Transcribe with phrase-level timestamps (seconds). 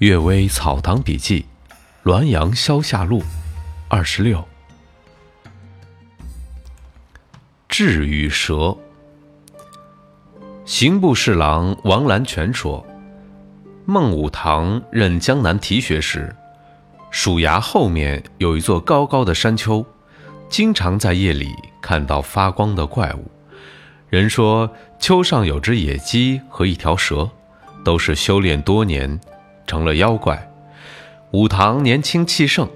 [0.06, 1.44] 《阅微草堂笔记》，
[2.08, 3.20] 滦阳消夏录，
[3.88, 4.46] 二十六。
[7.68, 8.76] 智与蛇。
[10.64, 12.86] 刑部侍郎王兰全说，
[13.86, 16.32] 孟武堂任江南提学时，
[17.10, 19.84] 署衙后面有一座高高的山丘，
[20.48, 21.52] 经常在夜里
[21.82, 23.28] 看到发光的怪物。
[24.08, 27.28] 人说丘上有只野鸡和一条蛇，
[27.84, 29.18] 都是修炼多年。
[29.68, 30.50] 成了妖怪。
[31.30, 32.68] 武堂年轻气盛，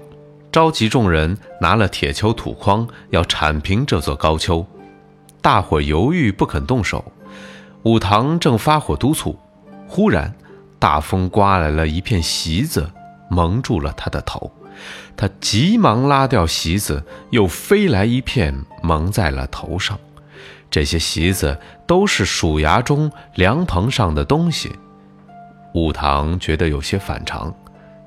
[0.51, 4.65] 召集众人拿了铁锹土筐，要铲平这座高丘。
[5.41, 7.03] 大伙犹豫不肯动手。
[7.81, 9.37] 武堂正发火督促，
[9.87, 10.33] 忽然
[10.79, 12.89] 大风刮来了一片席子，
[13.29, 14.49] 蒙住了他的头。
[15.17, 19.99] 他急忙拉掉席子，又飞来一片，蒙在了头上。
[20.71, 24.71] 这些席子都是鼠牙中凉棚上的东西。
[25.73, 27.53] 武堂觉得有些反常，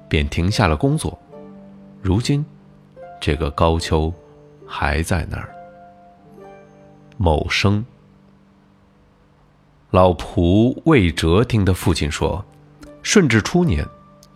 [0.08, 1.18] 便停下了工作。
[2.00, 2.44] 如今，
[3.20, 4.12] 这个高丘
[4.66, 5.52] 还在那儿。
[7.16, 7.84] 某生，
[9.90, 12.44] 老仆魏哲听他父亲说，
[13.02, 13.84] 顺治初年，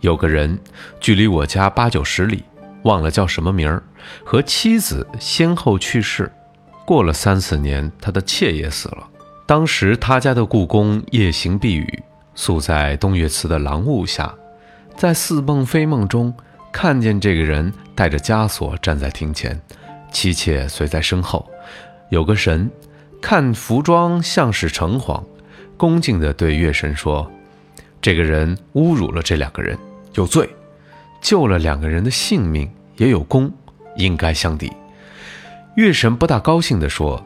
[0.01, 0.59] 有个人
[0.99, 2.43] 距离我家八九十里，
[2.83, 3.81] 忘了叫什么名儿，
[4.25, 6.29] 和妻子先后去世。
[6.85, 9.07] 过了三四年，他的妾也死了。
[9.45, 12.03] 当时他家的故宫夜行避雨。
[12.35, 14.33] 宿在东岳祠的廊屋下，
[14.95, 16.33] 在似梦非梦中，
[16.71, 19.59] 看见这个人带着枷锁站在庭前，
[20.11, 21.45] 妻妾随在身后。
[22.09, 22.69] 有个神，
[23.21, 25.23] 看服装像是城隍，
[25.77, 27.29] 恭敬地对月神说
[28.01, 29.77] ：“这个人侮辱了这两个人，
[30.15, 30.45] 有罪；
[31.21, 33.51] 救了两个人的性命，也有功，
[33.95, 34.71] 应该相抵。”
[35.75, 37.25] 月神不大高兴地说：“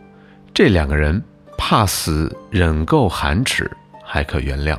[0.53, 1.21] 这两个人
[1.57, 3.69] 怕死，忍够寒耻，
[4.03, 4.77] 还可原谅。”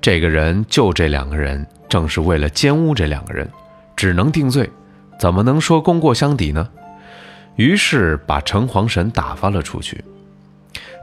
[0.00, 3.48] 这个人救这两个人，正是为了奸污这两个人，
[3.96, 4.70] 只能定罪，
[5.18, 6.68] 怎么能说功过相抵呢？
[7.56, 10.04] 于是把城隍神打发了出去。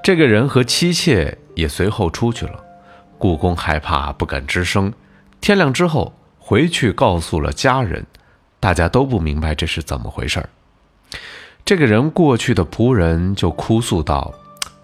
[0.03, 2.63] 这个人和妻妾也随后出去了。
[3.17, 4.93] 故宫害怕，不敢吱声。
[5.41, 8.05] 天亮之后回去告诉了家人，
[8.59, 10.49] 大家都不明白这是怎么回事儿。
[11.65, 14.33] 这个人过去的仆人就哭诉道：“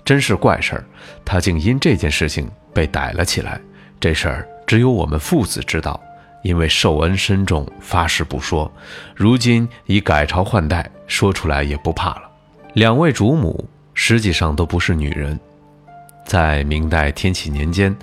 [0.03, 0.85] 真是怪事儿，
[1.23, 3.59] 他竟因这件事情被逮了起来。”
[3.99, 5.99] 这事儿只有我们父子知道，
[6.43, 8.71] 因为受恩深重，发誓不说。
[9.15, 12.23] 如今已改朝换代，说出来也不怕了。
[12.73, 15.37] 两位主母实际上都不是女人，
[16.23, 17.93] 在明代天启年间，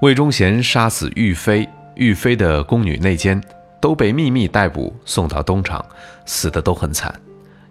[0.00, 3.38] 魏忠贤杀死玉妃，玉妃的宫女内奸
[3.80, 5.84] 都被秘密逮捕，送到东厂，
[6.24, 7.14] 死的都很惨。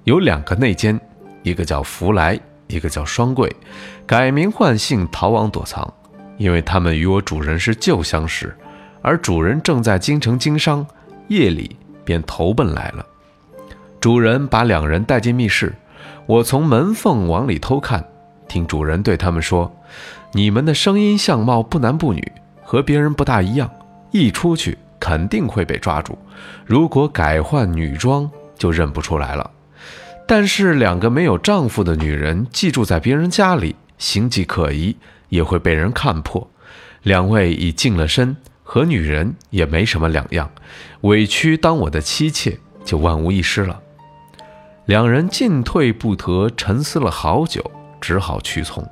[0.03, 0.99] 有两个内奸，
[1.41, 3.51] 一个叫福来，一个叫双桂，
[4.05, 5.91] 改名换姓，逃亡躲藏。
[6.41, 8.51] 因为他们与我主人是旧相识，
[9.03, 10.83] 而主人正在京城经商，
[11.27, 13.05] 夜里便投奔来了。
[13.99, 15.71] 主人把两人带进密室，
[16.25, 18.03] 我从门缝往里偷看，
[18.47, 19.71] 听主人对他们说
[20.33, 22.31] ：“你们的声音相貌不男不女，
[22.63, 23.69] 和别人不大一样，
[24.09, 26.17] 一出去肯定会被抓住。
[26.65, 29.47] 如果改换女装，就认不出来了。
[30.27, 34.97] 但是两个没有丈夫的女人寄住在别人家里，形迹可疑。”
[35.31, 36.45] 也会被人看破，
[37.03, 40.51] 两位已净了身，和女人也没什么两样，
[41.01, 43.81] 委屈当我的妻妾就万无一失了。
[44.85, 47.63] 两人进退不得，沉思了好久，
[48.01, 48.85] 只好屈从。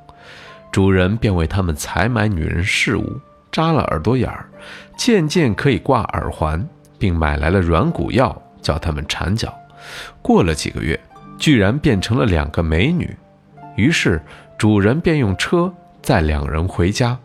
[0.72, 3.20] 主人便为他们采买女人饰物，
[3.52, 4.48] 扎了耳朵眼儿，
[4.96, 6.66] 渐渐可以挂耳环，
[6.98, 9.52] 并买来了软骨药，叫他们缠脚。
[10.22, 10.98] 过了几个月，
[11.38, 13.14] 居然变成了两个美女。
[13.76, 14.22] 于是
[14.56, 15.70] 主人便用车。
[16.02, 17.18] 载两人回家，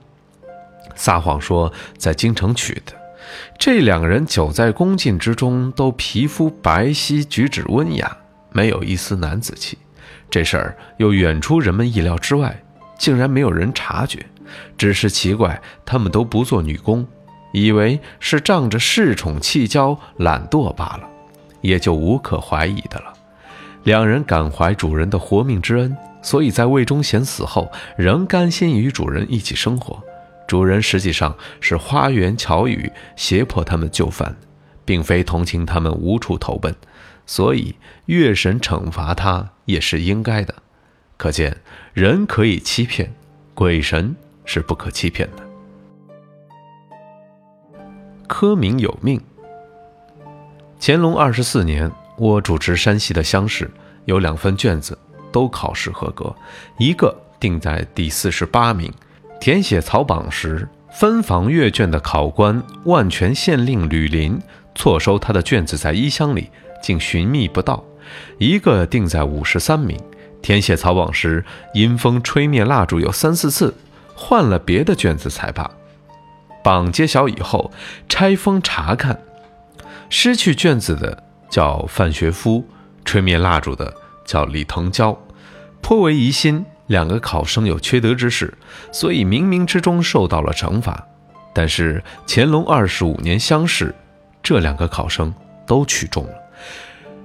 [0.95, 2.93] 撒谎说在京城取的。
[3.57, 8.15] 这两人久在宫禁之中，都皮肤白皙，举止温雅，
[8.51, 9.77] 没有一丝男子气。
[10.29, 12.63] 这事儿又远出人们意料之外，
[12.97, 14.25] 竟然没有人察觉。
[14.77, 17.05] 只是奇怪，他们都不做女工，
[17.51, 21.09] 以为是仗着恃宠气骄、懒惰罢了，
[21.61, 23.13] 也就无可怀疑的了。
[23.85, 25.95] 两人感怀主人的活命之恩。
[26.21, 30.03] 所以在魏忠贤死后，仍甘心与主人一起生活。
[30.47, 34.35] 主人实际上是花言巧语胁迫他们就范，
[34.83, 36.75] 并非同情他们无处投奔。
[37.27, 37.75] 所以
[38.07, 40.55] 月神惩罚他也是应该的。
[41.15, 41.57] 可见
[41.93, 43.13] 人可以欺骗，
[43.53, 44.15] 鬼神
[44.45, 45.43] 是不可欺骗的。
[48.27, 49.21] 科名有命。
[50.79, 53.69] 乾隆二十四年，我主持山西的乡试，
[54.05, 54.97] 有两份卷子。
[55.31, 56.33] 都考试合格，
[56.77, 58.89] 一个定在第四十八名。
[59.37, 60.65] 填写草榜时，
[60.97, 64.39] 分房阅卷的考官万全县令吕林
[64.75, 66.49] 错收他的卷子在衣箱里，
[66.81, 67.83] 竟寻觅不到，
[68.37, 69.99] 一个定在五十三名。
[70.41, 73.75] 填写草榜时，阴风吹灭蜡烛有三四次，
[74.15, 75.69] 换了别的卷子才罢。
[76.63, 77.73] 榜揭晓以后，
[78.07, 79.19] 拆封查看，
[80.09, 82.67] 失去卷子的叫范学夫，
[83.03, 83.93] 吹灭蜡烛的
[84.25, 85.17] 叫李腾蛟，
[85.81, 88.53] 颇为疑心两个考生有缺德之事，
[88.91, 91.07] 所以冥冥之中受到了惩罚。
[91.53, 93.95] 但是乾隆二十五年乡试，
[94.43, 95.33] 这两个考生
[95.65, 96.33] 都取中了，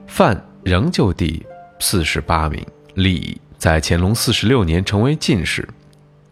[0.06, 1.44] 范仍旧第
[1.78, 2.64] 四十八名。
[2.94, 5.68] 李在乾隆四十六年成为进士，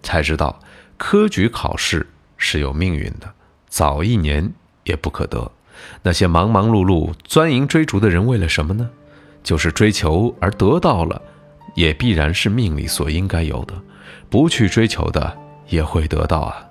[0.03, 0.59] 才知道
[0.97, 2.07] 科举考试
[2.37, 3.33] 是有命运的，
[3.69, 4.53] 早一年
[4.85, 5.51] 也不可得。
[6.03, 8.89] 那些忙忙碌碌钻营追逐的人，为了什么呢？
[9.43, 11.23] 就是追求而得到了，
[11.75, 13.75] 也必然是命里所应该有的；
[14.29, 15.37] 不去追求的，
[15.69, 16.68] 也会得到啊。